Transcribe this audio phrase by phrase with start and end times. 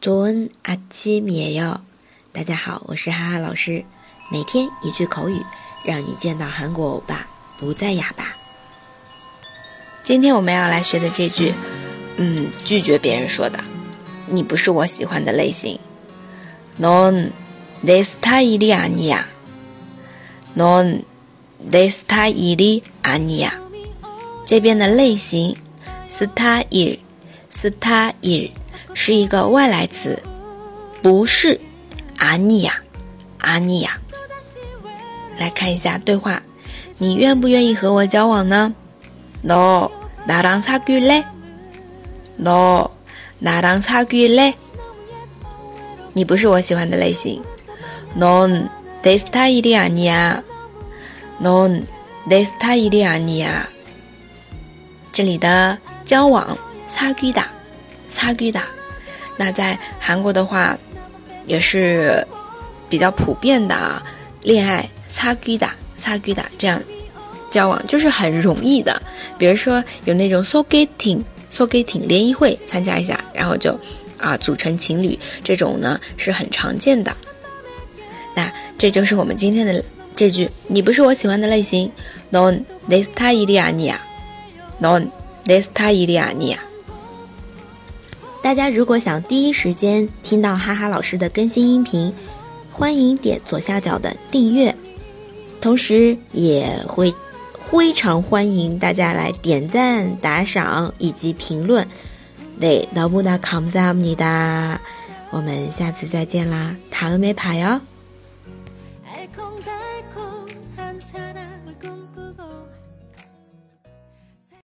[0.00, 1.80] 조은아침이에 요。
[2.32, 3.84] 大家好，我是哈哈老师。
[4.30, 5.42] 每天一句口语，
[5.84, 7.26] 让你见到韩国欧巴
[7.58, 8.34] 不再哑巴。
[10.02, 11.54] 今天我们要来学的这句，
[12.16, 13.62] 嗯，拒绝别人说的，
[14.26, 15.78] 你不是我喜欢的类型。
[16.80, 17.30] Non
[17.84, 18.88] de esta ilia
[20.56, 21.04] Non
[21.70, 23.52] de esta ilia
[24.44, 25.56] 这边的类型，
[26.08, 27.00] style，style。
[28.94, 30.22] 是一个外来词，
[31.02, 31.60] 不是
[32.18, 32.74] 阿尼亚，
[33.38, 33.98] 阿尼亚。
[35.38, 36.40] 来看一下对话，
[36.98, 38.72] 你愿不愿意和我交往呢？
[39.42, 41.24] No，나랑사귀 래。
[42.36, 44.54] No，나랑사귀 래。
[46.12, 47.42] 你不是我喜欢的类型。
[48.16, 48.68] Non
[49.02, 51.82] de esta idea ni a。Non
[52.28, 53.66] de esta idea ni a。
[55.12, 56.56] 这里的交往，
[56.88, 57.46] 사귀 다，
[58.08, 58.62] 사귀 다。
[59.38, 60.78] 那在韩国的话，
[61.46, 62.26] 也是
[62.88, 64.02] 比较普遍的
[64.42, 66.80] 恋爱擦귀 다， 擦귀 다这样
[67.50, 69.00] 交往就是很容易的。
[69.38, 73.78] 比如说有那种 so getting so getting 联谊会参加一下，然后就
[74.18, 77.14] 啊组成情侣，这种呢是很常见的。
[78.34, 79.84] 那这就是我们今天的
[80.16, 81.90] 这句，你不是我喜欢的类型。
[82.32, 83.98] Non de esta idea ni a
[84.80, 85.08] Non
[85.44, 86.58] de esta idea ni a
[88.49, 92.11] 大家如果想第一时间听到哈哈老师的更新音频，
[92.71, 94.75] 欢迎点左下角的订阅。
[95.61, 97.13] 同时也会
[97.69, 101.87] 非常欢迎大家来点赞、打赏以及评论。
[102.59, 104.81] 对，老布达，卡姆萨姆尼达，
[105.29, 106.75] 我们下次再见啦。
[106.89, 107.79] 塔恩梅帕哟。